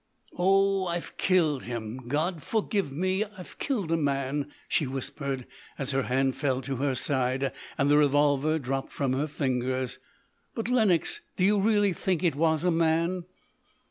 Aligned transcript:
"Oh, 0.35 0.87
I've 0.87 1.15
killed 1.17 1.61
him! 1.65 2.07
God 2.07 2.41
forgive 2.41 2.91
me, 2.91 3.23
killed 3.59 3.91
a 3.91 3.97
man!" 3.97 4.51
she 4.67 4.87
whispered, 4.87 5.45
as 5.77 5.91
her 5.91 6.01
hand 6.01 6.35
fell 6.35 6.59
to 6.61 6.77
her 6.77 6.95
side, 6.95 7.51
and 7.77 7.87
the 7.87 7.97
revolver 7.99 8.57
dropped 8.57 8.91
from 8.91 9.13
her 9.13 9.27
fingers. 9.27 9.99
"But, 10.55 10.67
Lenox, 10.69 11.21
do 11.37 11.43
you 11.43 11.59
really 11.59 11.93
think 11.93 12.23
it 12.23 12.33
was 12.35 12.63
a 12.63 12.71
man?" 12.71 13.25